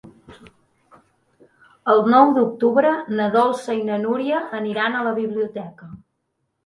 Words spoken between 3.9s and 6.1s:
na Núria aniran a la biblioteca.